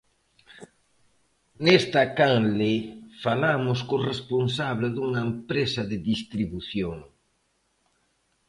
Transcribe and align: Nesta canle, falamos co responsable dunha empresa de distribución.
Nesta 1.63 2.01
canle, 2.17 2.73
falamos 3.23 3.79
co 3.87 4.05
responsable 4.11 4.87
dunha 4.95 5.21
empresa 5.29 5.81
de 5.91 5.97
distribución. 6.11 6.97